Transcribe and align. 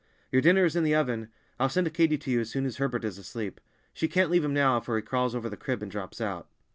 "Your 0.31 0.41
dinner 0.41 0.65
is 0.65 0.75
in 0.75 0.83
the 0.83 0.95
oven. 0.95 1.29
I'll 1.59 1.69
send 1.69 1.93
Katy 1.93 2.17
to 2.17 2.31
you 2.31 2.39
as 2.39 2.49
soon 2.49 2.65
as 2.65 2.77
Herbert 2.77 3.05
is 3.05 3.19
asleep. 3.19 3.61
She 3.93 4.07
can't 4.07 4.31
leave 4.31 4.43
him 4.43 4.51
now, 4.51 4.79
for 4.79 4.95
he 4.95 5.03
crawls 5.03 5.35
over 5.35 5.47
the 5.47 5.55
crib 5.55 5.83
and 5.83 5.91
drops 5.91 6.19
out." 6.19 6.47